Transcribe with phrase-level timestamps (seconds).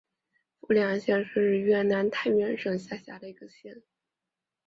[0.59, 3.83] 富良县是越南太原省下辖的一个县。